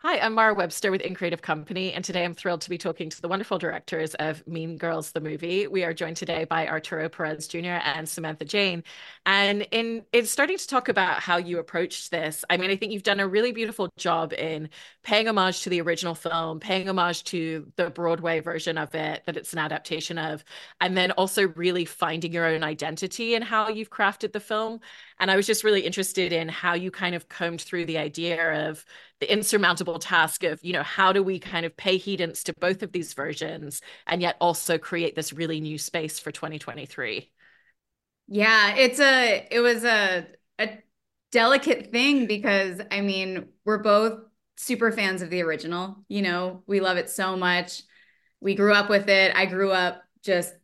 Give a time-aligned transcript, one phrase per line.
[0.00, 3.08] Hi, I'm Mara Webster with In Creative Company, and today I'm thrilled to be talking
[3.08, 5.66] to the wonderful directors of Mean Girls, the movie.
[5.66, 7.80] We are joined today by Arturo Perez Jr.
[7.82, 8.84] and Samantha Jayne.
[9.24, 12.92] And in in starting to talk about how you approached this, I mean, I think
[12.92, 14.68] you've done a really beautiful job in
[15.02, 19.38] paying homage to the original film, paying homage to the Broadway version of it that
[19.38, 20.44] it's an adaptation of,
[20.78, 24.80] and then also really finding your own identity in how you've crafted the film.
[25.18, 28.68] And I was just really interested in how you kind of combed through the idea
[28.68, 28.84] of
[29.20, 32.82] the insurmountable task of, you know, how do we kind of pay heedance to both
[32.82, 37.30] of these versions and yet also create this really new space for 2023?
[38.28, 40.26] Yeah, it's a it was a
[40.58, 40.78] a
[41.30, 44.20] delicate thing because I mean, we're both
[44.56, 46.04] super fans of the original.
[46.08, 47.82] You know, we love it so much.
[48.40, 49.34] We grew up with it.
[49.36, 50.54] I grew up just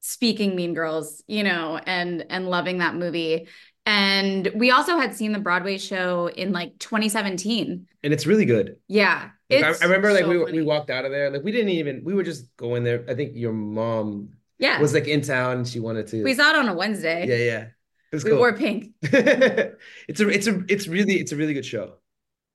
[0.00, 3.48] speaking Mean Girls, you know, and and loving that movie.
[3.86, 7.86] And we also had seen the Broadway show in like 2017.
[8.02, 8.76] And it's really good.
[8.88, 9.30] Yeah.
[9.50, 10.58] Like, I, I, remember like so we funny.
[10.58, 11.30] we walked out of there.
[11.30, 13.04] Like we didn't even we were just going there.
[13.08, 16.24] I think your mom yeah was like in town she wanted to.
[16.24, 17.26] We saw it on a Wednesday.
[17.26, 17.66] Yeah, yeah.
[18.10, 18.38] It was we cool.
[18.38, 18.92] wore pink.
[19.02, 21.94] it's a it's a it's really it's a really good show.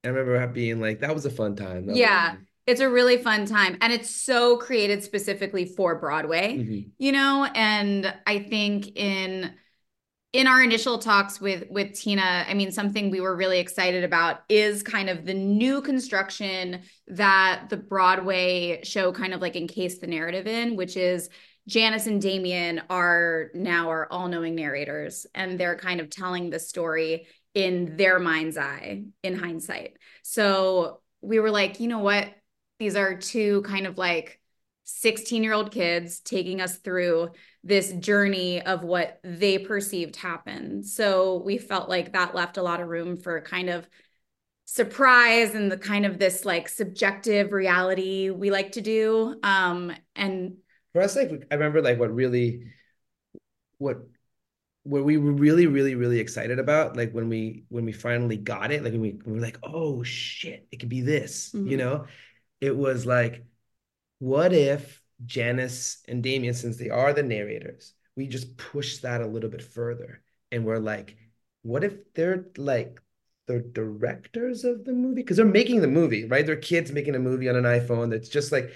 [0.03, 1.87] I remember being like, that was a fun time.
[1.87, 2.35] That yeah.
[2.65, 3.77] It's a really fun time.
[3.81, 6.89] And it's so created specifically for Broadway, mm-hmm.
[6.99, 7.49] you know?
[7.55, 9.53] And I think in
[10.31, 14.41] in our initial talks with with Tina, I mean, something we were really excited about
[14.47, 20.07] is kind of the new construction that the Broadway show kind of like encased the
[20.07, 21.29] narrative in, which is
[21.67, 27.27] Janis and Damian are now our all-knowing narrators, and they're kind of telling the story
[27.53, 29.97] in their mind's eye in hindsight.
[30.23, 32.27] So we were like, you know what?
[32.79, 34.39] These are two kind of like
[34.89, 37.29] 16 year old kids taking us through
[37.63, 40.85] this journey of what they perceived happened.
[40.85, 43.87] So we felt like that left a lot of room for kind of
[44.65, 49.35] surprise and the kind of this like subjective reality we like to do.
[49.43, 50.57] Um, and
[50.93, 52.65] for us, like I remember like what really
[53.77, 53.97] what
[54.83, 58.71] what we were really, really, really excited about, like when we when we finally got
[58.71, 61.67] it, like when we, when we were like, oh shit, it could be this, mm-hmm.
[61.67, 62.05] you know,
[62.61, 63.43] it was like,
[64.19, 69.27] what if Janis and Damian, since they are the narrators, we just push that a
[69.27, 70.21] little bit further,
[70.51, 71.17] and we're like,
[71.63, 72.99] what if they're like
[73.49, 76.45] the directors of the movie because they're making the movie, right?
[76.45, 78.11] They're kids making a movie on an iPhone.
[78.11, 78.71] That's just like,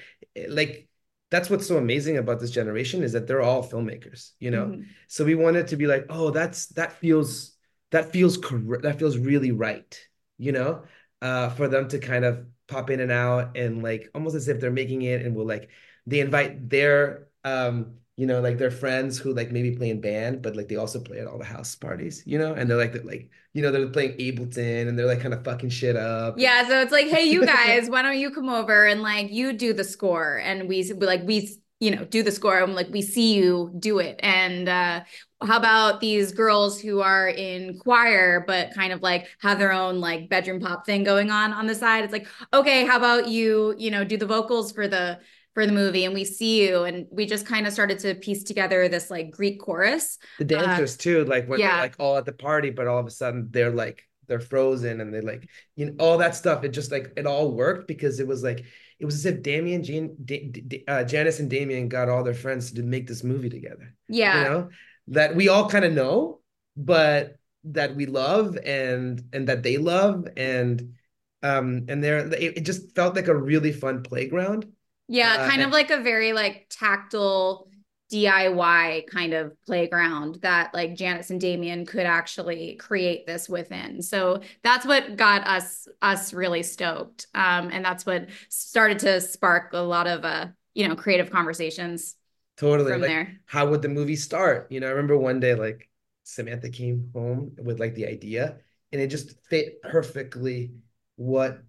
[0.49, 0.87] like
[1.29, 4.65] that's what's so amazing about this generation is that they're all filmmakers, you know.
[4.65, 4.81] Mm-hmm.
[5.07, 7.55] So we wanted to be like, oh, that's that feels
[7.91, 8.81] that feels correct.
[8.81, 9.99] That feels really right,
[10.39, 10.83] you know,
[11.21, 14.59] uh, for them to kind of pop in and out and like almost as if
[14.59, 15.69] they're making it and will like
[16.07, 20.41] they invite their um you know, like their friends who like maybe play in band,
[20.41, 22.93] but like they also play at all the house parties, you know, and they're like,
[22.93, 26.35] they're like, you know, they're playing Ableton and they're like kind of fucking shit up.
[26.37, 26.67] Yeah.
[26.67, 29.73] So it's like, hey, you guys, why don't you come over and like you do
[29.73, 33.33] the score and we like, we, you know, do the score and like we see
[33.33, 34.19] you do it.
[34.23, 35.01] And uh,
[35.41, 39.99] how about these girls who are in choir, but kind of like have their own
[39.99, 42.03] like bedroom pop thing going on on the side?
[42.03, 45.19] It's like, okay, how about you, you know, do the vocals for the,
[45.53, 48.43] for the movie and we see you and we just kind of started to piece
[48.43, 51.73] together this like greek chorus the dancers uh, too like when yeah.
[51.73, 55.01] they're like all at the party but all of a sudden they're like they're frozen
[55.01, 58.19] and they like you know all that stuff it just like it all worked because
[58.19, 58.65] it was like
[58.99, 62.33] it was as if Damian, Jean, D- D- uh, Janis, and Damian got all their
[62.33, 63.93] friends to make this movie together.
[64.07, 64.69] Yeah, you know
[65.07, 66.39] that we all kind of know,
[66.77, 70.93] but that we love and and that they love and
[71.41, 74.71] um and there it, it just felt like a really fun playground
[75.07, 77.67] yeah, uh, kind of like a very like tactile
[78.13, 84.03] DIY kind of playground that like Janis and Damian could actually create this within.
[84.03, 87.25] So that's what got us us really stoked.
[87.33, 92.15] Um, and that's what started to spark a lot of uh, you know, creative conversations.
[92.55, 92.91] Totally.
[92.91, 93.39] From like, there.
[93.45, 94.67] How would the movie start?
[94.69, 95.89] You know, I remember one day like
[96.21, 98.57] Samantha came home with like the idea
[98.91, 100.73] and it just fit perfectly
[101.15, 101.63] what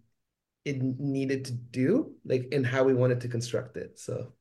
[0.67, 3.99] it needed to do, like and how we wanted to construct it.
[3.99, 4.35] So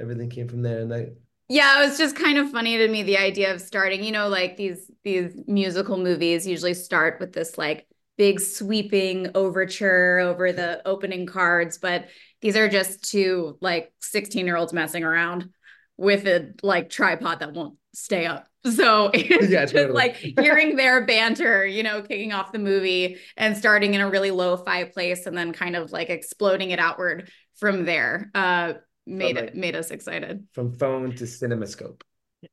[0.00, 0.80] everything came from there.
[0.80, 1.10] And I
[1.48, 4.28] yeah, it was just kind of funny to me the idea of starting, you know,
[4.28, 7.86] like these these musical movies usually start with this like
[8.18, 12.06] big sweeping overture over the opening cards, but
[12.40, 15.48] these are just two like 16 year olds messing around
[15.96, 18.48] with a like tripod that won't stay up.
[18.66, 19.94] So it's yeah, just totally.
[19.94, 24.32] like hearing their banter, you know, kicking off the movie and starting in a really
[24.32, 28.28] low fi place and then kind of like exploding it outward from there.
[28.34, 28.72] Uh
[29.06, 30.46] made it made us excited.
[30.52, 32.02] From phone to cinemascope.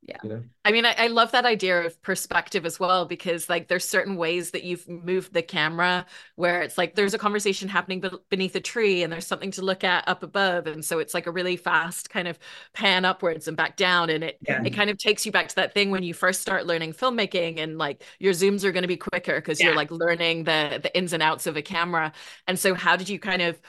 [0.01, 3.49] yeah you know I mean, I, I love that idea of perspective as well because
[3.49, 6.05] like there's certain ways that you've moved the camera
[6.35, 9.61] where it's like there's a conversation happening be- beneath a tree and there's something to
[9.61, 12.39] look at up above and so it's like a really fast kind of
[12.73, 14.63] pan upwards and back down and it Yeah.
[14.63, 17.59] it kind of takes you back to that thing when you first start learning filmmaking
[17.59, 20.97] and like your zooms are going to be quicker because you're like learning the the
[20.97, 22.13] ins and outs of a camera
[22.47, 23.59] and so how did you kind of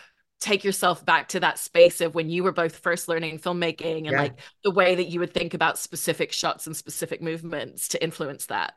[0.40, 4.16] take yourself back to that space of when you were both first learning filmmaking and
[4.16, 4.16] Yeah.
[4.16, 8.46] like the way that you would think about specific shots and specific movements to influence
[8.46, 8.74] that.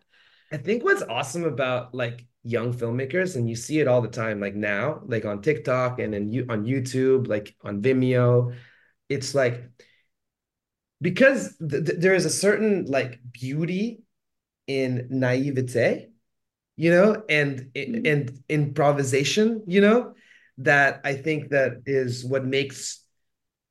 [0.51, 4.39] I think what's awesome about like young filmmakers, and you see it all the time,
[4.39, 8.55] like now, like on TikTok and then you on YouTube, like on Vimeo,
[9.09, 9.69] it's like
[11.01, 14.01] because th th- there is a certain like beauty
[14.67, 16.09] in naivete,
[16.77, 18.05] you know, and Mhm.
[18.05, 20.15] and improvisation, you know,
[20.59, 23.03] that I think that is what makes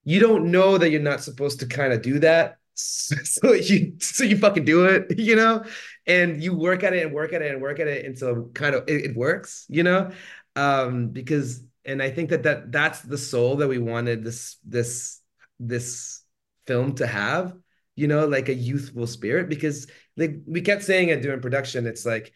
[0.04, 2.58] you don't know that you're not supposed to kind of do that.
[2.78, 5.64] So you so you fucking do it, you know,
[6.06, 8.74] and you work at it and work at it and work at it until kind
[8.74, 10.12] of it, it works, you know,
[10.56, 15.22] um, because and I think that that that's the soul that we wanted this this
[15.58, 16.22] this
[16.66, 17.56] film to have,
[17.94, 19.86] you know, like a youthful spirit, because
[20.16, 22.32] like we kept saying it during production, it's like,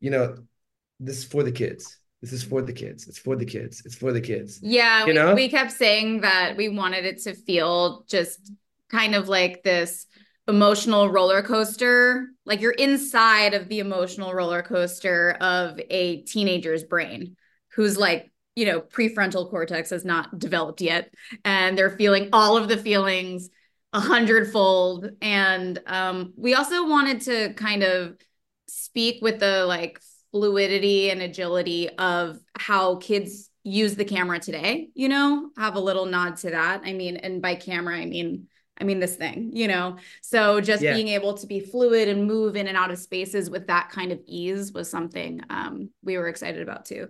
[0.00, 0.38] you know,
[0.98, 1.98] this is for the kids.
[2.24, 3.06] This is for the kids.
[3.06, 3.82] It's for the kids.
[3.84, 4.58] It's for the kids.
[4.62, 5.34] Yeah, You we, know?
[5.34, 8.50] we kept saying that we wanted it to feel just
[8.88, 10.06] kind of like this
[10.48, 12.28] emotional roller coaster.
[12.46, 17.36] Like you're inside of the emotional roller coaster of a teenager's brain
[17.74, 21.12] who's like, you know, prefrontal cortex has not developed yet.
[21.44, 23.50] And they're feeling all of the feelings
[23.92, 25.10] a hundredfold.
[25.20, 28.16] And um, we also wanted to kind of
[28.66, 30.00] speak with the like
[30.34, 36.06] fluidity and agility of how kids use the camera today you know have a little
[36.06, 36.82] nod to that.
[36.84, 38.48] I mean and by camera i mean
[38.80, 39.96] i mean this thing you know?
[40.22, 40.96] So just Yeah.
[40.96, 44.10] being able to be fluid and move in and out of spaces with that kind
[44.10, 47.08] of ease was something um, we were excited about too.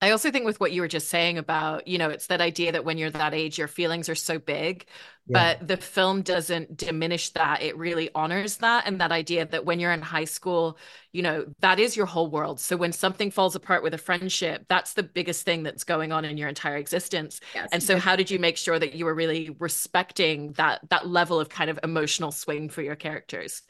[0.00, 2.72] I also think with what you were just saying about, you know, it's that idea
[2.72, 4.86] that when you're that age, your feelings are so big,
[5.26, 5.54] Yeah.
[5.56, 7.62] but the film doesn't diminish that.
[7.62, 8.86] It really honors that.
[8.86, 10.78] And that idea that when you're in high school,
[11.12, 12.60] you know, that is your whole world.
[12.60, 16.26] So when something falls apart with a friendship, that's the biggest thing that's going on
[16.26, 17.40] in your entire existence.
[17.54, 21.06] yes And so how did you make sure that you were really respecting that that
[21.06, 23.62] level of kind of emotional swing for your characters?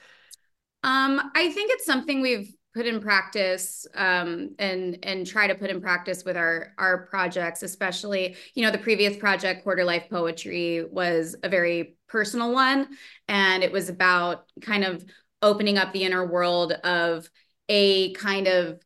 [0.83, 5.71] Um, I think it's something we've put in practice um, and and try to put
[5.71, 10.85] in practice with our our projects, especially you know the previous project, Quarter Life Poetry,
[10.85, 12.89] was a very personal one,
[13.29, 15.05] and it was about kind of
[15.41, 17.29] opening up the inner world of
[17.69, 18.81] a kind of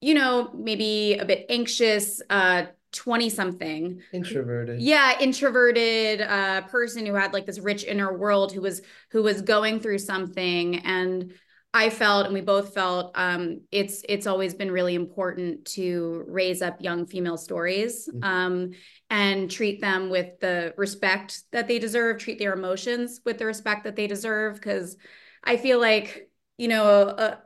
[0.00, 4.80] you know maybe a bit anxious uh 20 something Introverted.
[4.80, 9.42] yeah introverted uh person who had like this rich inner world who was who was
[9.42, 10.76] going through something.
[10.78, 11.32] And
[11.72, 16.62] i felt and we both felt um it's it's always been really important to raise
[16.62, 18.24] up young female stories Mhm.
[18.24, 18.70] um
[19.08, 23.84] and treat them with the respect that they deserve treat their emotions with the respect
[23.84, 24.96] that they deserve because
[25.44, 26.28] i feel like
[26.58, 27.38] you know a,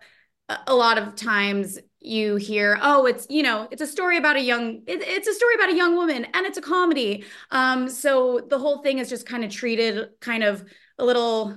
[0.67, 4.41] a lot of times you hear oh it's you know it's a story about a
[4.43, 8.41] young it, it's a story about a young woman and it's a comedy um so
[8.51, 10.63] the whole thing is just kind of treated kind of
[10.99, 11.57] a little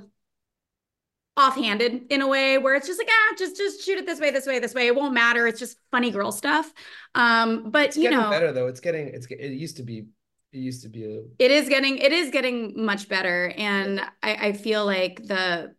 [1.37, 4.31] offhanded in a way where it's just like ah just just shoot it this way
[4.31, 4.87] this way this way.
[4.87, 5.47] It won't matter.
[5.47, 6.73] It's just funny girl stuff.
[7.15, 8.29] Um but It's you getting know.
[8.29, 8.67] better though.
[8.67, 10.07] It's getting it's it used to be
[10.51, 13.53] it used to be a it is getting it is getting much better.
[13.55, 15.75] And I, I feel like the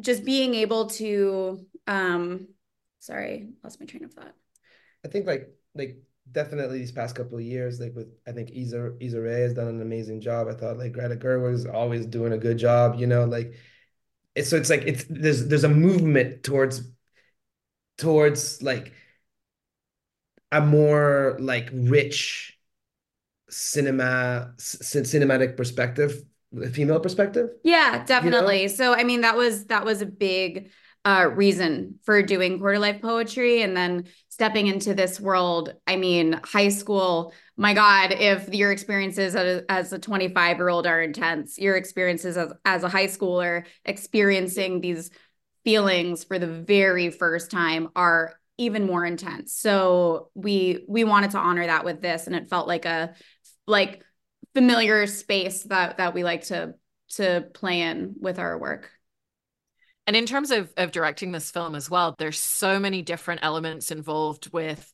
[0.00, 2.48] just being able to um
[3.00, 4.34] sorry lost my train of thought.
[5.04, 5.98] I think like like
[6.30, 9.68] definitely these past couple of years, like with I think Issa Issa Rae has done
[9.68, 10.48] an amazing job.
[10.48, 13.54] I thought like Greta Gerwig was always doing a good job, you know, like
[14.34, 16.82] it's so it's like it's there's there's a movement towards
[17.98, 18.92] towards like
[20.50, 22.58] a more like rich
[23.50, 26.24] cinema c- cinematic perspective,
[26.72, 27.50] female perspective.
[27.62, 28.68] Yeah, definitely.
[28.68, 30.70] So I mean that was that was a big
[31.04, 35.74] uh reason for doing quarter life poetry and then stepping into this world.
[35.86, 40.68] I mean, high school, my God, if your experiences as a, as a 25 year
[40.68, 45.10] old are intense, your experiences as, as a high schooler experiencing these
[45.64, 49.54] feelings for the very first time are even more intense.
[49.54, 53.14] So we we wanted to honor that with this and it felt like a
[53.66, 54.02] like
[54.54, 56.74] familiar space that that we like to
[57.10, 58.90] to play in with our work.
[60.06, 63.90] And in terms of of directing this film as well, there's so many different elements
[63.90, 64.92] involved with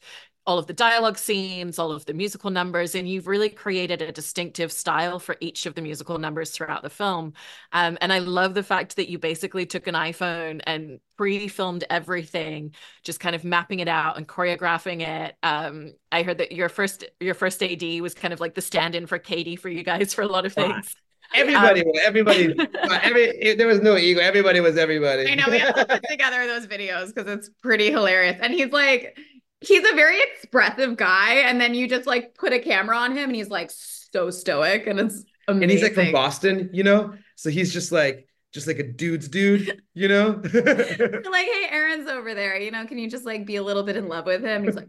[0.49, 4.11] all of the dialogue scenes, all of the musical numbers, and you've really created a
[4.11, 7.35] distinctive style for each of the musical numbers throughout the film.
[7.73, 12.75] Um, and I love the fact that you basically took an iPhone and pre-filmed everything,
[13.05, 15.37] just kind of mapping it out and choreographing it.
[15.43, 19.07] Um, I heard that your first your first AD was kind of like the stand-in
[19.07, 20.97] for Cady for you guys for a lot of things.
[21.35, 22.55] Everybody, um, everybody,
[23.03, 24.21] every there was no ego.
[24.21, 25.31] Everybody was everybody.
[25.31, 28.39] I know we have to put together those videos because it's pretty hilarious.
[28.41, 29.19] And he's like,
[29.61, 33.31] he's a very expressive guy, and then you just like put a camera on him,
[33.31, 35.63] and he's like so stoic, and it's amazing.
[35.63, 39.29] And he's like from Boston, you know, so he's just like just like a dude's
[39.29, 40.41] dude, you know.
[40.43, 42.59] like, hey, Aaron's over there.
[42.59, 44.65] You know, can you just like be a little bit in love with him?
[44.65, 44.89] He's like,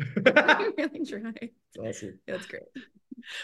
[0.00, 1.50] I'm really trying.
[1.74, 2.18] That's awesome.
[2.26, 2.62] That's great.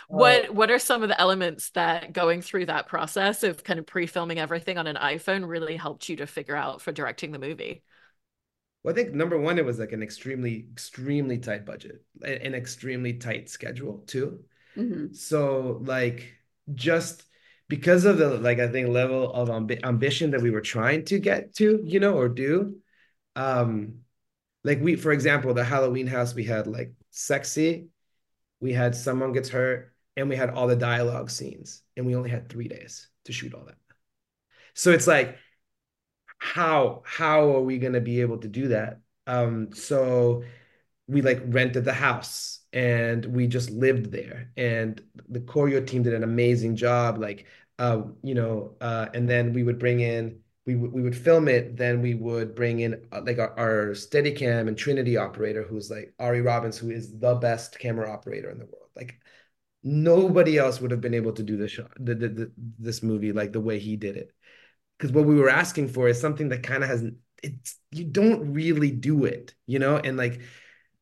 [0.08, 3.78] What uh, What are some of the elements that going through that process of kind
[3.78, 7.38] of pre-filming everything on an iPhone really helped you to figure out for directing the
[7.38, 7.82] movie?
[8.82, 13.14] Well, I think number one, it was like an extremely, extremely tight budget, an extremely
[13.14, 14.44] tight schedule too.
[14.76, 15.14] Mm-hmm.
[15.14, 16.34] So like
[16.74, 17.24] just
[17.68, 21.18] because of the like I think level of amb- ambition that we were trying to
[21.18, 22.76] get to, you know, or do,
[23.36, 24.03] um,
[24.64, 27.88] like we, for example, the Halloween house we had like sexy,
[28.60, 32.30] we had someone gets hurt, and we had all the dialogue scenes, and we only
[32.30, 33.76] had three days to shoot all that.
[34.74, 35.38] So it's like
[36.38, 40.42] how how are we going to be able to do that um so
[41.06, 46.14] we like rented the house and we just lived there and the choreo team did
[46.14, 47.46] an amazing job like
[47.78, 51.76] uh you know uh and then we would bring in we, we would film it
[51.76, 56.14] then we would bring in uh, like our, our steadicam and trinity operator who's like
[56.18, 58.88] ari robbins who is the best camera operator in the world.
[58.96, 59.20] Like
[59.82, 63.32] nobody else would have been able to do this shot the, the, the, this movie
[63.32, 64.32] like the way he did it.
[64.98, 67.04] Because what we were asking for is something that kind of has
[67.42, 69.96] it's you don't really do it you know?
[69.96, 70.40] And like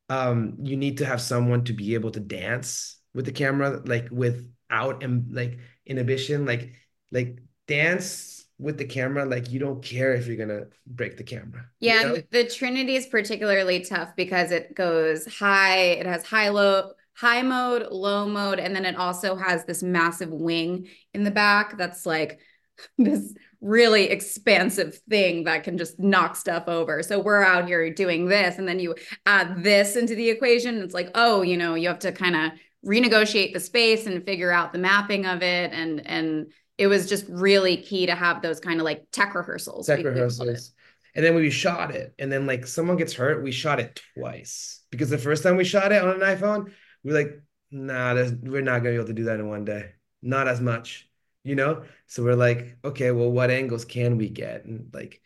[0.09, 4.09] um you need to have someone to be able to dance with the camera like
[4.11, 6.47] without and like inhibition.
[6.47, 6.73] Like
[7.13, 7.39] like
[7.69, 12.01] dance with the camera like you don't care if you're gonna break the camera yeah
[12.01, 12.23] you know?
[12.31, 17.87] the trinity is particularly tough because it goes high it has high low high mode
[17.91, 22.41] low mode and then it also has this massive wing in the back that's like
[22.99, 27.03] this really expansive thing that can just knock stuff over.
[27.03, 30.83] So we're out here doing this, and then you add this into the equation.
[30.83, 32.53] It's like, oh, you know, you have to kind of
[32.85, 35.73] renegotiate the space and figure out the mapping of it.
[35.73, 39.87] And and it was just really key to have those kind of like tech rehearsals.
[39.87, 40.73] Tech rehearsals.
[41.15, 44.81] And then we shot it, and then like someone gets hurt, we shot it twice
[44.91, 46.73] because the first time we shot it on an iPhone,
[47.05, 49.91] we are like, nah, we're not gonna be able to do that in one day.
[50.23, 51.11] Not as much
[51.45, 51.85] you know?
[52.07, 54.65] So we're like, okay, well, what angles can we get?
[54.65, 55.21] And like,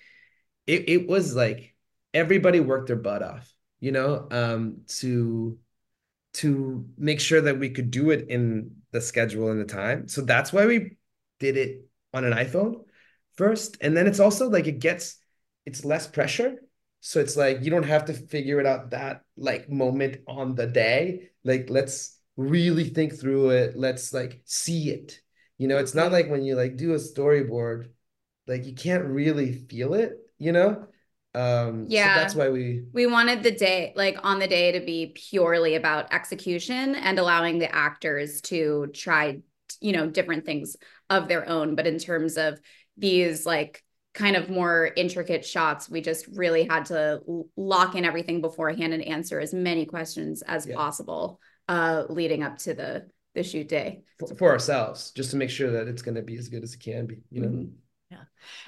[0.66, 1.74] it, it was like
[2.14, 5.58] everybody worked their butt off, you know, um, to
[6.34, 10.06] to make sure that we could do it in the schedule and the time.
[10.06, 10.95] So that's why we
[11.38, 12.84] did it on an iPhone
[13.36, 13.76] first.
[13.80, 15.16] And then it's also like it gets
[15.64, 16.56] it's less pressure.
[17.00, 20.66] So it's like you don't have to figure it out that like moment on the
[20.66, 21.30] day.
[21.44, 23.76] Like let's really think through it.
[23.76, 25.20] Let's like see it
[25.58, 27.88] you know, it's not like when you like do a storyboard,
[28.46, 30.86] like you can't really feel it, you know?
[31.34, 34.80] Um yeah so that's why we we wanted the day like on the day to
[34.80, 39.42] be purely about execution and allowing the actors to try
[39.82, 40.76] you know different things
[41.10, 42.58] of their own but in terms of
[42.96, 43.82] these like
[44.14, 47.20] kind of more intricate shots we just really had to
[47.56, 50.74] lock in everything beforehand and answer as many questions as yeah.
[50.74, 55.50] possible uh leading up to the the shoot day for, for ourselves, just to make
[55.50, 57.18] sure that it's going to be as good as it can be.
[57.30, 57.48] You know.
[57.48, 57.72] Mm-hmm.
[58.10, 58.22] Yeah.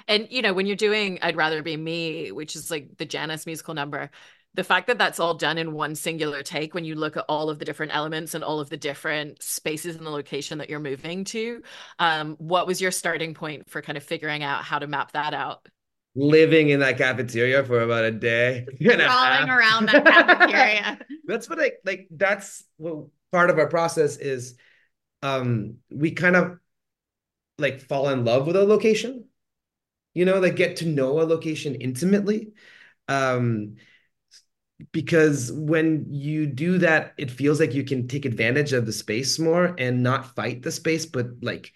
[0.07, 3.45] And, you know, when you're doing I'd Rather Be Me, which is like the Janis
[3.45, 4.11] musical number,
[4.55, 7.49] the fact that that's all done in one singular take when you look at all
[7.49, 10.79] of the different elements and all of the different spaces in the location that you're
[10.79, 11.61] moving to
[11.99, 15.33] um, what was your starting point for kind of figuring out how to map that
[15.33, 15.67] out?
[16.15, 20.99] Living in that cafeteria for about a day crawling around that cafeteria.
[21.25, 24.55] That's what i like that's what part of our process is
[25.21, 26.57] um we kind of
[27.59, 29.25] like fall in love with a location.
[30.15, 32.53] You know like get to know a location intimately.
[33.07, 33.75] Um
[34.91, 39.37] because when you do that it feels like you can take advantage of the space
[39.39, 41.71] more and not fight the space but like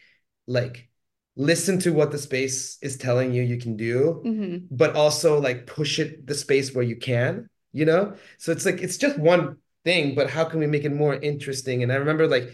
[0.47, 0.89] like
[1.35, 4.57] listen to what the space is telling you you can do mm-hmm.
[4.71, 8.81] but also like push it the space where you can you know so it's like
[8.81, 11.83] it's just one thing, but how can we make it more interesting?
[11.83, 12.49] And I remember like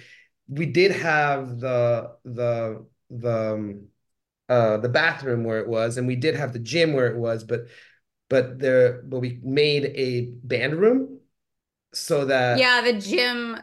[0.48, 3.88] we did have the the the um,
[4.48, 7.44] uh the bathroom where it was, and we did have the gym where it was,
[7.44, 7.62] but
[8.30, 11.20] but there but we made a band room
[11.94, 13.60] so that yeah the gym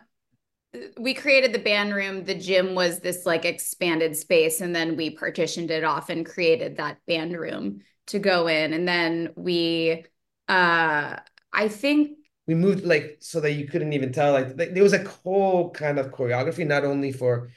[0.99, 2.25] we created the band room.
[2.25, 6.77] The gym was this like expanded space and then we partitioned it off and created
[6.77, 8.73] that band room to go in.
[8.73, 10.05] And then we
[10.49, 11.17] uh
[11.53, 14.93] i think we moved like so that you couldn't even tell like, like there was
[14.93, 17.51] a whole kind of choreography not only for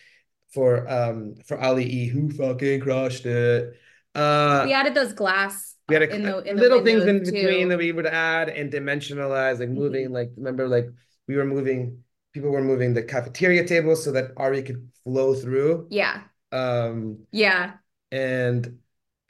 [0.51, 3.75] for um for Ali E who fucking crushed it.
[4.15, 7.63] Uh we added those glass we had a, in the, in little things in between
[7.63, 7.69] too.
[7.69, 10.13] that we would add and dimensionalize like moving mm-hmm.
[10.13, 10.88] like remember like
[11.27, 12.03] we were moving
[12.34, 17.74] people were moving the cafeteria tables so that Ari could flow through yeah um yeah
[18.12, 18.79] and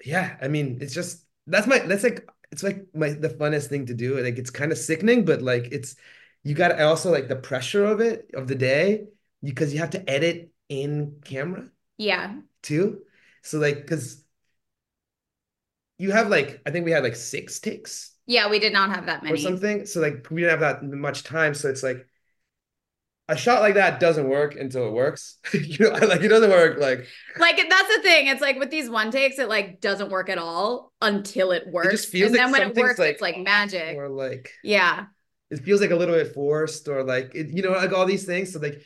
[0.06, 3.86] yeah i mean it's just that's my that's like it's like my the funnest thing
[3.88, 4.20] to do.
[4.20, 5.96] Like it's kind of sickening, but like it's
[6.44, 9.06] you got to also like the pressure of it of the day
[9.44, 11.70] because you have to edit in camera.
[11.98, 12.36] Yeah.
[12.62, 13.02] Too.
[13.44, 14.24] So like because
[16.00, 18.16] you have like I think we had like six takes.
[18.26, 19.36] Yeah, we did not have that many.
[19.36, 19.86] Or something.
[19.86, 21.54] So like we didn't have that much time.
[21.54, 22.08] So it's like
[23.28, 25.38] a shot like that doesn't work until it works.
[25.54, 27.06] you know, like it doesn't work like
[27.38, 28.28] like that's the thing.
[28.28, 31.90] It's like with these one takes, it like doesn't work at all until it works.
[31.90, 33.98] It just feels and like then when it works, like, it's like magic.
[33.98, 35.06] Or like yeah,
[35.52, 38.26] it feels like a little bit forced, or like it, you know, like all these
[38.26, 38.54] things.
[38.54, 38.82] So like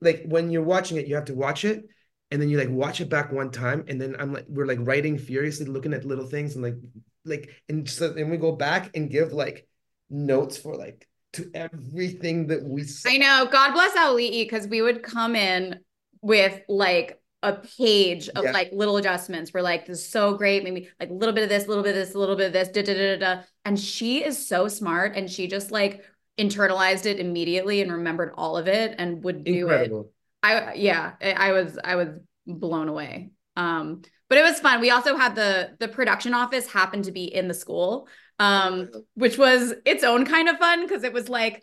[0.00, 1.84] like when you're watching it, you have to watch it,
[2.30, 4.78] and then you like watch it back one time, and then I'm like we're like
[4.80, 6.76] writing furiously, looking at little things, and like
[7.24, 9.66] like and so then we go back and give like
[10.10, 13.10] notes for like to everything that we saw.
[13.10, 13.48] I know.
[13.50, 15.80] God bless Auli'i because we would come in
[16.22, 18.52] with like a page of yeah.
[18.52, 19.52] like little adjustments.
[19.52, 20.64] We're like, this is so great.
[20.64, 22.46] Maybe like a little bit of this, a little bit of this, a little bit
[22.48, 23.42] of this, da da da da.
[23.64, 26.02] And she is so smart and she just like
[26.38, 30.00] internalized it immediately and remembered all of it and would do Incredible.
[30.00, 30.06] it.
[30.54, 32.08] I yeah, I was I was
[32.46, 33.30] blown away.
[33.56, 34.80] Um, but it was fun.
[34.80, 39.38] We also had the the production office happened to be in the school um, which
[39.38, 41.62] was its own kind of fun because it was like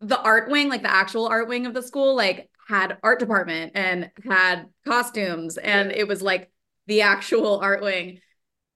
[0.00, 3.72] the art wing, like the actual art wing of the school, like had art department
[3.74, 6.50] and had costumes, and it was like
[6.86, 8.18] the actual art wing.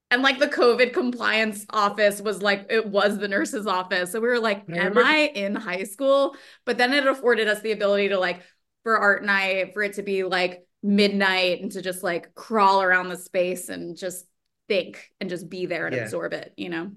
[0.09, 4.13] And like the COVID compliance office was like it was the nurse's office.
[4.13, 6.37] So we were like, am I in high school?
[6.65, 8.41] But then it afforded us the ability to like
[8.87, 13.09] for art night, for it to be like midnight and to just like crawl around
[13.09, 14.25] the space and just
[14.69, 16.03] think and just be there and yeah.
[16.03, 16.93] absorb it, you know?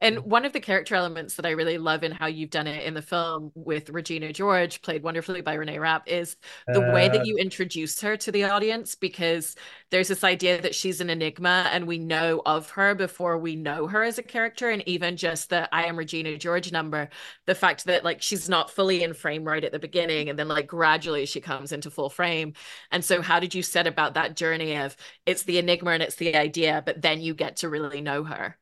[0.00, 2.84] And one of the character elements that I really love in how you've done it
[2.84, 7.08] in the film with Regina George, played wonderfully by Renee Rapp, is the uh, way
[7.08, 7.24] that uh.
[7.24, 9.54] you introduce her to the audience because
[9.90, 13.86] there's this idea that she's an enigma and we know of her before we know
[13.86, 14.70] her as a character.
[14.70, 17.08] And even just the I am Regina George number,
[17.46, 20.48] the fact that like she's not fully in frame right at the beginning and then
[20.48, 22.54] like gradually she comes into full frame.
[22.90, 26.16] And so, how did you set about that journey of it's the enigma and it's
[26.16, 28.56] the idea, but then you get to really know her?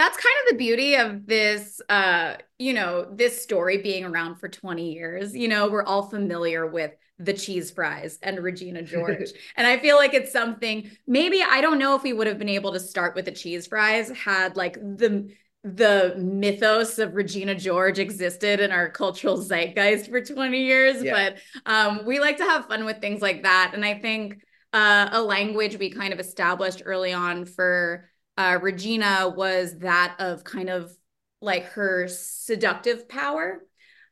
[0.00, 4.48] That's kind of the beauty of this uh you know this story being around for
[4.48, 9.30] 20 years you know we're all familiar with the cheese fries and Regina George.
[9.56, 12.48] and I feel like it's something maybe I don't know if we would have been
[12.48, 15.30] able to start with the cheese fries had like the
[15.64, 21.32] the mythos of Regina George existed in our cultural zeitgeist for 20 years yeah.
[21.66, 24.40] but um we like to have fun with things like that and I think
[24.72, 30.44] uh a language we kind of established early on for uh, Regina was that of
[30.44, 30.94] kind of
[31.40, 33.64] like her seductive power.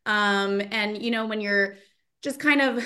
[0.06, 1.76] Um, and, you know, when you're
[2.22, 2.84] just kind of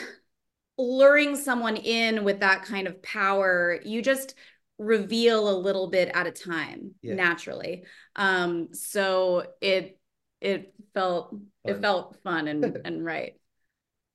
[0.79, 4.35] luring someone in with that kind of power, you just
[4.79, 7.15] reveal a little bit at a time yeah.
[7.15, 7.85] naturally.
[8.17, 9.99] Um, so it,
[10.41, 11.47] it felt, fun.
[11.65, 13.35] it felt fun and, and right.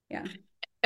[0.09, 0.25] Yeah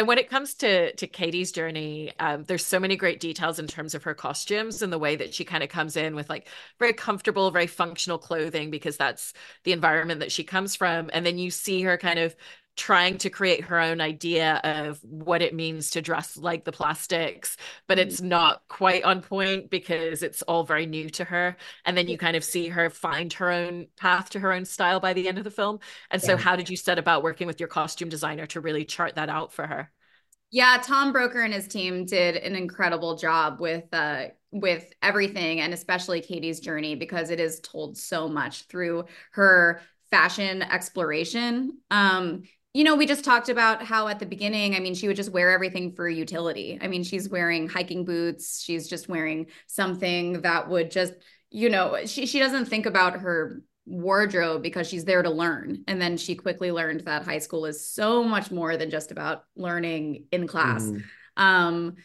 [0.01, 3.67] and when it comes to to Cady's journey, um, there's so many great details in
[3.67, 6.47] terms of her costumes and the way that she kind of comes in with like
[6.79, 9.33] very comfortable, very functional clothing because that's
[9.63, 11.11] the environment that she comes from.
[11.13, 12.35] And then you see her kind of
[12.77, 17.57] trying to create her own idea of what it means to dress like the plastics,
[17.87, 18.25] but it's mm.
[18.25, 21.57] not quite on point because it's all very new to her.
[21.85, 24.99] And then you kind of see her find her own path to her own style
[24.99, 25.79] by the end of the film.
[26.09, 26.37] And so, yeah.
[26.37, 29.51] how did you set about working with your costume designer to really chart that out
[29.53, 29.91] for her?
[30.49, 35.73] Yeah, Tom Broecker and his team did an incredible job with uh with everything and
[35.73, 41.77] especially Cady's journey because it is told so much through her fashion exploration.
[41.89, 45.17] Um you know, we just talked about how at the beginning, I mean, she would
[45.17, 46.77] just wear everything for utility.
[46.81, 51.13] I mean, she's wearing hiking boots, she's just wearing something that would just,
[51.49, 55.83] you know, she she doesn't think about her wardrobe because she's there to learn.
[55.87, 59.43] And then she quickly learned that high school is so much more than just about
[59.55, 60.83] learning in class.
[60.85, 61.03] Mm.
[61.35, 61.95] Um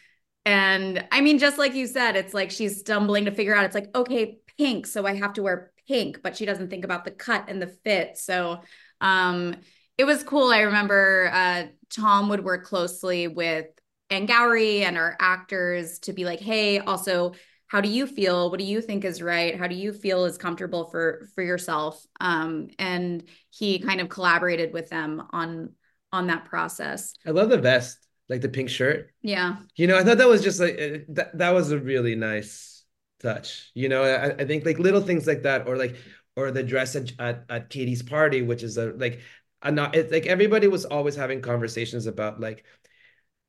[0.45, 3.75] and I mean, just like you said, it's like she's stumbling to figure out it's
[3.75, 7.11] like, okay, pink, so I have to wear pink, but she doesn't think about the
[7.11, 8.17] cut and the fit.
[8.17, 8.61] So
[8.99, 9.55] Um,
[9.97, 10.51] it was cool.
[10.51, 13.67] I remember uh, Tom would work closely with
[14.09, 17.33] Angourie and our actors to be like, hey, also,
[17.67, 18.49] how do you feel?
[18.49, 19.57] What do you think is right?
[19.57, 22.05] How do you feel is comfortable for for yourself?
[22.21, 25.73] Um, and he kind of collaborated with them on
[26.13, 27.13] on that process.
[27.25, 27.97] I love the vest,
[28.29, 29.11] like the pink shirt.
[29.21, 29.57] Yeah.
[29.75, 31.37] You know, I thought that was just like uh, that.
[31.37, 32.85] That was a really nice
[33.21, 33.69] touch.
[33.73, 35.97] You know, I, I think like little things like that, or like
[36.37, 39.19] or the dress at, at, at Cady's party, which is a like
[39.65, 42.65] not it's like everybody was always having conversations about like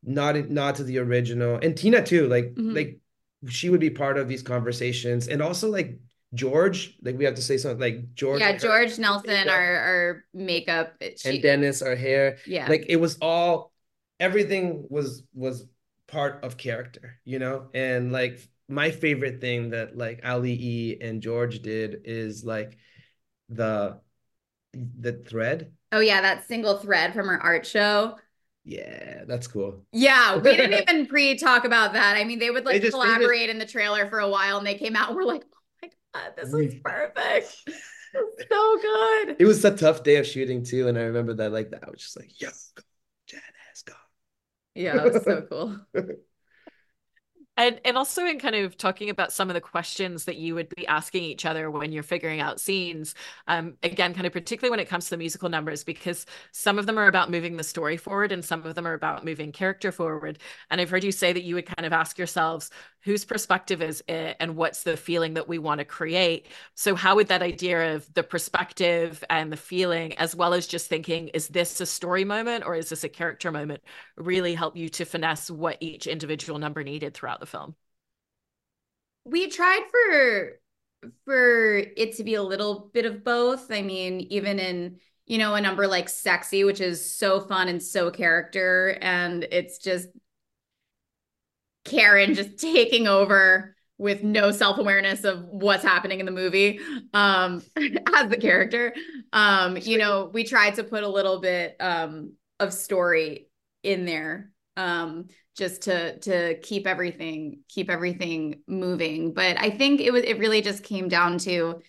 [0.03, 2.75] not not to the original and Tina too like mm-hmm.
[2.75, 2.99] like
[3.49, 5.99] she would be part of these conversations and also like
[6.35, 9.77] George like we have to say something like George yeah George her, Nelson makeup, our
[9.77, 13.73] our makeup she, and Dennis our hair yeah like it was all
[14.21, 15.67] everything was was
[16.07, 21.23] part of character you know and like my favorite thing that like Ali E and
[21.23, 22.77] George did is like
[23.49, 24.01] the
[24.73, 25.73] the thread.
[25.93, 28.17] Oh yeah, that single thread from her art show.
[28.65, 29.87] Yeah, that's cool.
[29.93, 32.17] Yeah, we didn't even pre-talk about that.
[32.17, 33.51] I mean, they would like they just, collaborate just...
[33.51, 35.91] in the trailer for a while and they came out and we're like, oh my
[36.15, 37.57] god, this is perfect.
[38.51, 39.37] so good.
[39.39, 40.89] It was a tough day of shooting too.
[40.89, 41.85] And I remember that like that.
[41.87, 42.73] I was just like, yes,
[43.27, 43.97] Jen has gone.
[44.75, 45.81] Yeah, it was so cool.
[47.59, 50.69] And and also in kind of talking about some of the questions that you would
[50.77, 53.17] be asking each other when you're figuring out scenes.
[53.49, 56.87] Um, again, kind of particularly when it comes to the musical numbers, because some of
[56.87, 59.91] them are about moving the story forward and some of them are about moving character
[59.91, 60.39] forward.
[60.71, 64.03] And I've heard you say that you would kind of ask yourselves, whose perspective is
[64.09, 66.47] it and what's the feeling that we want to create?
[66.75, 70.89] So how would that idea of the perspective and the feeling, as well as just
[70.89, 73.83] thinking, is this a story moment or is this a character moment,
[74.17, 77.75] really help you to finesse what each individual number needed throughout the film?
[79.25, 80.61] We tried for
[81.25, 83.71] for it to be a little bit of both.
[83.71, 87.83] I mean, even in you know a number like sexy which is so fun and
[87.83, 90.09] so character and it's just
[91.85, 96.81] Karen just taking over with no self-awareness of what's happening in the movie
[97.13, 97.63] um
[98.15, 98.95] as the character
[99.33, 103.49] um you know we tried to put a little bit um of story
[103.83, 105.27] in there um
[105.59, 109.35] just to to keep everything keep everything moving.
[109.35, 111.83] But i think it was it really just came down to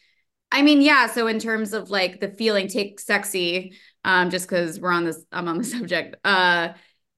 [0.51, 4.79] i mean yeah so in terms of like the feeling take sexy um just because
[4.79, 6.69] we're on this i'm on the subject uh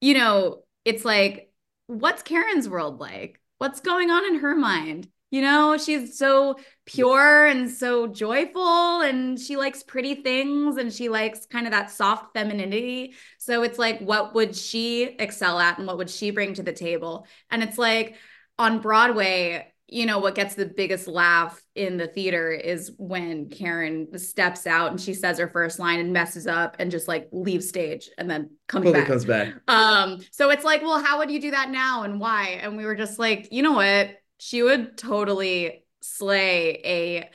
[0.02, 1.52] you know it's like
[1.92, 3.40] what's karen's world like?
[3.58, 5.08] What's going on in her mind?
[5.30, 6.56] You know, she's so
[6.94, 11.92] pure and so joyful and she likes pretty things and she likes kind of that
[11.92, 13.14] soft femininity.
[13.38, 16.74] So it's like, what would she excel at and what would she bring to the
[16.74, 17.28] table?
[17.50, 18.16] And it's like
[18.58, 24.18] on Broadway, you know, what gets the biggest laugh in the theater is when Karen
[24.18, 27.68] steps out and she says her first line and messes up and just like leaves
[27.68, 29.08] stage and then comes totally back.
[29.08, 29.54] comes back.
[29.68, 32.60] Um, so it's like, well, how would you do that now and why?
[32.62, 34.12] And we were just like, you know what?
[34.44, 37.30] she would totally slay a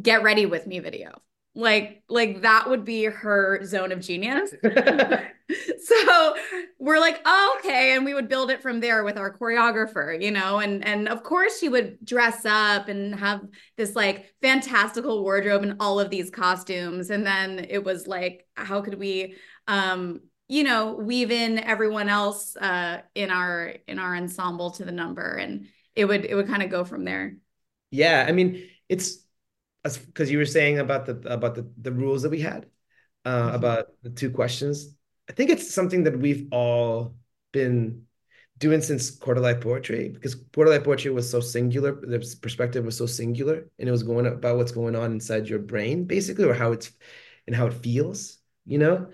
[0.00, 1.20] get ready with me video.
[1.54, 4.54] Like, like that would be her zone of genius.
[5.82, 6.34] so
[6.78, 7.94] we're like, oh, okay.
[7.94, 11.22] And we would build it from there with our choreographer, you know, and and of
[11.22, 13.42] course she would dress up and have
[13.76, 17.10] this like fantastical wardrobe and all of these costumes.
[17.10, 19.36] And then it was like, how could we
[19.68, 24.90] um you know weave in everyone else uh in our in our ensemble to the
[24.90, 27.36] number and it would it would kind of go from there
[27.90, 29.18] yeah i mean it's
[29.82, 32.66] because you were saying about the about the, the rules that we had
[33.24, 33.54] uh, mm-hmm.
[33.56, 34.94] about the two questions
[35.28, 37.14] i think it's something that we've all
[37.52, 38.02] been
[38.58, 42.96] doing since quarter life poetry because quarter life poetry was so singular the perspective was
[42.96, 46.52] so singular and it was going about what's going on inside your brain basically or
[46.54, 46.92] how it's
[47.46, 49.08] and how it feels you know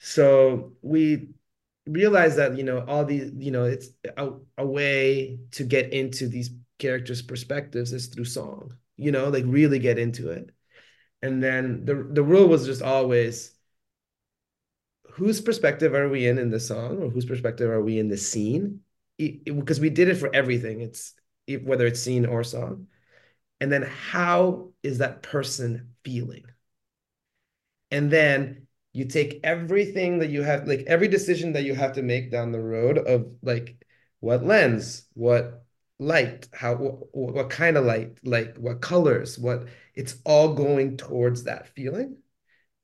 [0.00, 1.28] so we
[1.86, 6.26] realize that you know all these you know it's a, a way to get into
[6.26, 10.50] these characters perspectives is through song you know like really get into it.
[11.22, 13.54] And then the the rule was just always
[15.12, 18.16] whose perspective are we in in the song or whose perspective are we in the
[18.16, 18.80] scene?
[19.16, 20.80] Because we did it for everything.
[20.80, 21.14] It's
[21.62, 22.88] whether it's scene or song.
[23.60, 26.44] And then how is that person feeling?
[27.90, 32.02] And then you take everything that you have like every decision that you have to
[32.02, 33.84] make down the road of like
[34.20, 35.64] what lens what
[35.98, 41.44] light how what, what kind of light like what colors what it's all going towards
[41.44, 42.16] that feeling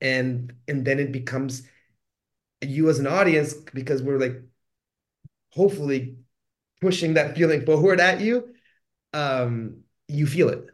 [0.00, 1.62] and and then it becomes
[2.60, 4.42] you as an audience because we're like
[5.50, 6.16] hopefully
[6.80, 8.52] pushing that feeling forward at you
[9.12, 10.66] um you feel it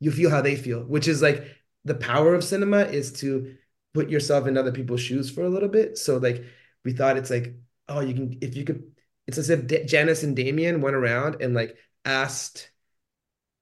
[0.00, 1.46] you feel how they feel which is like
[1.84, 3.56] the power of cinema is to
[3.94, 5.98] put yourself in other people's shoes for a little bit.
[5.98, 6.44] So like
[6.84, 7.54] we thought it's like,
[7.88, 8.92] oh, you can if you could
[9.30, 12.70] it's as if D Janis and Damian went around and like asked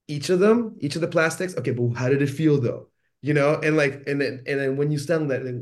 [0.08, 2.88] each of them, each of the plastics, okay, but how did it feel though?
[3.20, 5.56] You know, and like, and then and then when you stand that, like,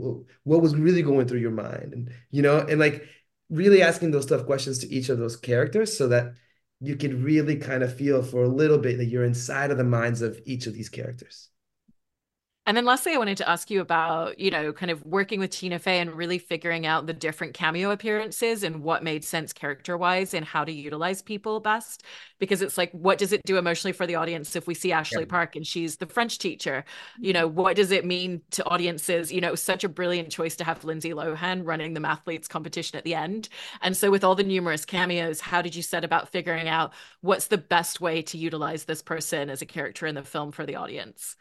[0.45, 3.05] what was really going through your mind, and you know, and like
[3.51, 6.35] really asking those tough questions to each of those characters, so that
[6.81, 9.85] you could really kind of feel for a little bit that you're inside of the
[9.85, 11.49] minds of each of these characters.
[12.67, 15.51] And then lastly, I wanted to ask you about, you know, kind of working with
[15.51, 19.97] Tina Fey and really figuring out the different cameo appearances and what made sense character
[19.97, 22.03] wise and how to utilize people best.
[22.41, 25.21] Because it's like, what does it do emotionally for the audience if we see Ashley
[25.21, 25.29] yeah.
[25.29, 26.85] Park and she's the French teacher?
[27.21, 27.41] You mm-hmm.
[27.41, 29.33] know, what does it mean to audiences?
[29.33, 33.05] You know, such a brilliant choice to have Lindsay Lohan running the Mathletes competition at
[33.05, 33.49] the end.
[33.81, 37.47] And so, with all the numerous cameos, how did you set about figuring out what's
[37.47, 40.75] the best way to utilize this person as a character in the film for the
[40.75, 41.37] audience?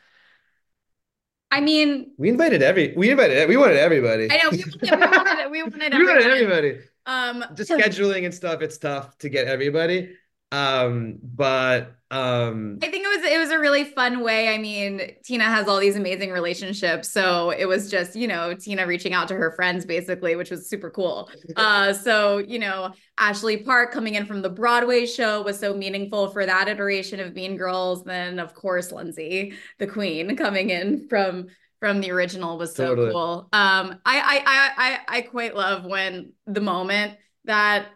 [1.52, 4.28] I mean, we invited every, we invited, we wanted everybody.
[4.30, 5.98] I know we wanted, we wanted, we wanted everybody.
[5.98, 6.78] we wanted everybody.
[7.06, 10.16] Um, just scheduling and stuff, it's tough to get everybody.
[10.52, 14.48] Um, but um, I think it was it was a really fun way.
[14.54, 18.86] I mean, Tina has all these amazing relationships, so it was just you know Tina
[18.86, 21.30] reaching out to her friends basically, which was super cool.
[21.56, 26.30] Uh, so you know Ashley Park coming in from the Broadway show was so meaningful
[26.30, 28.04] for that iteration of Mean Girls.
[28.04, 31.48] Then of course Lindsay, the Queen, coming in from
[31.80, 33.12] from the original was so totally.
[33.12, 33.48] cool.
[33.54, 37.88] Um, I, I I I I quite love when the moment that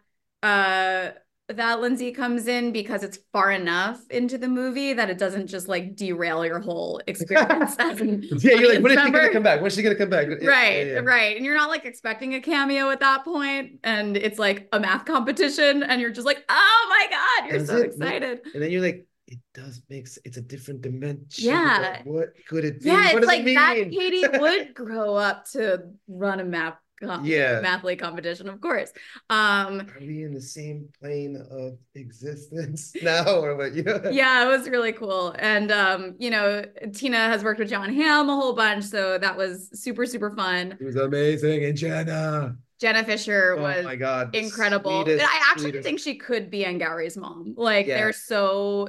[0.41, 1.09] uh
[1.49, 5.67] that Lindsay comes in because it's far enough into the movie that it doesn't just
[5.67, 9.75] like derail your whole experience yeah you're like when is she gonna come back when's
[9.75, 10.99] she gonna come back right yeah, yeah.
[10.99, 14.79] right and you're not like expecting a cameo at that point and it's like a
[14.79, 17.87] math competition and you're just like oh my god you're so it.
[17.87, 21.45] excited and then you're like it does make it's a different dimension.
[21.45, 22.01] Yeah.
[22.03, 22.89] what could it be?
[22.89, 26.43] Yeah, what it's like that Cady would grow up to run a
[27.01, 28.91] math yeah mathlete competition of course
[29.29, 34.47] um are we in the same plane of existence now or what yeah yeah it
[34.47, 38.53] was really cool and um you know tina has worked with Jon Hamm a whole
[38.53, 43.61] bunch so that was super super fun it was amazing and jenna Jenna Fischer oh
[43.61, 44.33] was my God.
[44.33, 45.03] incredible.
[45.03, 45.83] Sweetest, I actually sweetest.
[45.83, 47.53] think she could be Angourie's mom.
[47.57, 47.97] Like yeah.
[47.97, 48.87] they're so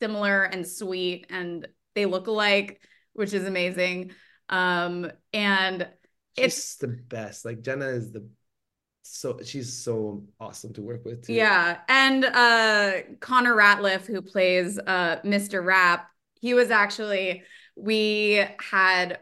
[0.00, 2.80] similar and sweet and they look alike,
[3.12, 4.10] which is amazing.
[4.48, 5.88] Um, and
[6.40, 7.44] it's the best.
[7.44, 8.28] Like Jenna is the
[9.02, 11.32] so she's so awesome to work with too.
[11.32, 11.78] Yeah.
[11.88, 15.64] And uh Connor Ratliff, who plays uh Mr.
[15.64, 17.42] Rapp, he was actually
[17.76, 19.20] we had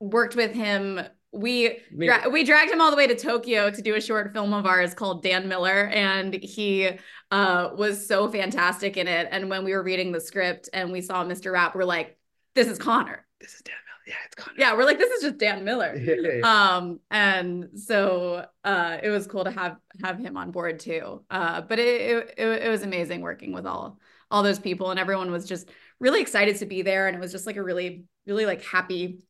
[0.00, 1.00] worked with him
[1.32, 4.54] we dra- we dragged him all the way to Tokyo to do a short film
[4.54, 6.90] of ours called Dan Miller and he
[7.30, 11.00] uh was so fantastic in it and when we were reading the script and we
[11.00, 11.52] saw Mr.
[11.52, 12.16] Rapp we're like
[12.54, 13.74] this is Connor this is Dan
[14.06, 14.56] yeah, it's Connor.
[14.58, 15.96] Yeah, we're like, this is just Dan Miller.
[15.96, 16.76] Yeah, yeah, yeah.
[16.76, 21.24] Um, and so uh, it was cool to have have him on board too.
[21.30, 23.98] Uh, but it, it it was amazing working with all
[24.30, 27.32] all those people, and everyone was just really excited to be there, and it was
[27.32, 29.24] just like a really really like happy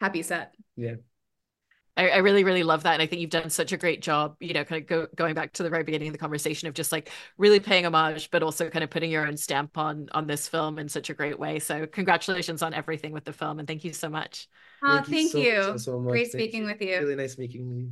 [0.00, 0.54] happy set.
[0.76, 0.96] Yeah.
[1.96, 2.94] I, I, really, really love that.
[2.94, 5.34] And I think you've done such a great job, you know, kind of go, going
[5.34, 8.42] back to the very beginning of the conversation of just like really paying homage, but
[8.42, 11.38] also kind of putting your own stamp on on this film in such a great
[11.38, 11.58] way.
[11.58, 13.58] So congratulations on everything with the film.
[13.58, 14.48] And thank you so much.
[14.82, 15.62] Oh, thank, ah, thank you.
[15.62, 16.12] So, so, so much.
[16.12, 16.98] Great speaking with you.
[16.98, 17.90] Really nice meeting you.